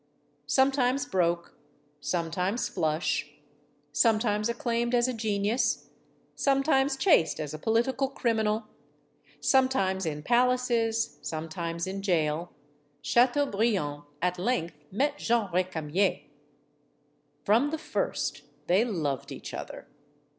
Sometimes 0.47 1.05
broke, 1.05 1.53
sometimes 1.99 2.67
flush, 2.67 3.33
sometimes 3.91 4.49
acclaimed 4.49 4.95
as 4.95 5.07
a 5.07 5.13
genius, 5.13 5.89
sometimes 6.33 6.97
chased 6.97 7.39
as 7.39 7.53
a 7.53 7.59
political 7.59 8.07
criminal, 8.07 8.65
sometimes 9.39 10.07
in 10.07 10.23
palaces, 10.23 11.19
sometimes 11.21 11.85
in 11.85 12.01
jail 12.01 12.51
Chateaubriand 13.03 14.01
at 14.23 14.39
length 14.39 14.81
met 14.91 15.19
Jeanne 15.19 15.51
Recamier. 15.53 16.21
From 17.45 17.69
the 17.69 17.77
first 17.77 18.41
they 18.65 18.83
loved 18.83 19.31
each 19.31 19.53
other. 19.53 19.85